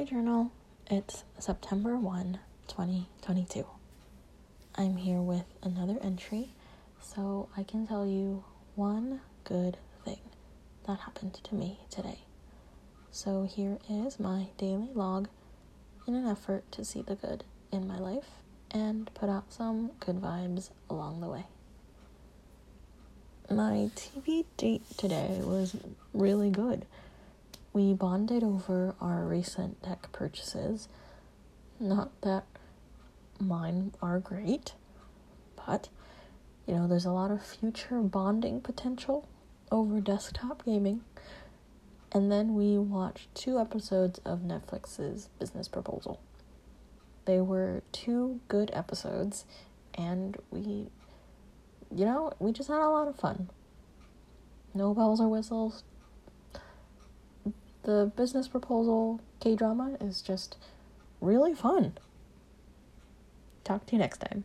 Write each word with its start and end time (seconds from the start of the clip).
my 0.00 0.06
journal. 0.06 0.50
It's 0.86 1.24
September 1.38 1.94
1, 1.94 2.38
2022. 2.68 3.66
I'm 4.74 4.96
here 4.96 5.20
with 5.20 5.44
another 5.62 5.98
entry 6.02 6.54
so 7.02 7.50
I 7.54 7.64
can 7.64 7.86
tell 7.86 8.06
you 8.06 8.42
one 8.76 9.20
good 9.44 9.76
thing 10.02 10.20
that 10.86 11.00
happened 11.00 11.34
to 11.44 11.54
me 11.54 11.80
today. 11.90 12.20
So 13.10 13.42
here 13.44 13.76
is 13.90 14.18
my 14.18 14.46
daily 14.56 14.88
log 14.94 15.28
in 16.06 16.14
an 16.14 16.26
effort 16.26 16.72
to 16.72 16.82
see 16.82 17.02
the 17.02 17.16
good 17.16 17.44
in 17.70 17.86
my 17.86 17.98
life 17.98 18.30
and 18.70 19.12
put 19.12 19.28
out 19.28 19.52
some 19.52 19.90
good 20.00 20.16
vibes 20.16 20.70
along 20.88 21.20
the 21.20 21.28
way. 21.28 21.44
My 23.50 23.90
TV 23.94 24.46
date 24.56 24.82
today 24.96 25.42
was 25.42 25.76
really 26.14 26.48
good. 26.48 26.86
We 27.72 27.94
bonded 27.94 28.42
over 28.42 28.94
our 29.00 29.24
recent 29.24 29.82
tech 29.82 30.10
purchases. 30.12 30.88
Not 31.78 32.10
that 32.22 32.44
mine 33.38 33.92
are 34.02 34.18
great, 34.18 34.74
but 35.66 35.88
you 36.66 36.74
know, 36.74 36.86
there's 36.86 37.04
a 37.04 37.10
lot 37.10 37.30
of 37.30 37.42
future 37.42 38.00
bonding 38.00 38.60
potential 38.60 39.28
over 39.70 40.00
desktop 40.00 40.64
gaming. 40.64 41.02
And 42.12 42.30
then 42.30 42.54
we 42.54 42.76
watched 42.76 43.32
two 43.34 43.58
episodes 43.58 44.20
of 44.24 44.40
Netflix's 44.40 45.28
Business 45.38 45.68
Proposal. 45.68 46.20
They 47.24 47.40
were 47.40 47.82
two 47.92 48.40
good 48.48 48.70
episodes, 48.72 49.44
and 49.94 50.36
we, 50.50 50.88
you 51.94 52.04
know, 52.04 52.32
we 52.40 52.50
just 52.50 52.68
had 52.68 52.80
a 52.80 52.88
lot 52.88 53.06
of 53.06 53.16
fun. 53.16 53.48
No 54.74 54.92
bells 54.94 55.20
or 55.20 55.28
whistles. 55.28 55.84
The 57.82 58.12
Business 58.14 58.46
Proposal 58.48 59.20
K 59.40 59.56
drama 59.56 59.96
is 60.00 60.20
just 60.20 60.56
really 61.20 61.54
fun. 61.54 61.96
Talk 63.64 63.86
to 63.86 63.92
you 63.92 63.98
next 63.98 64.18
time. 64.18 64.44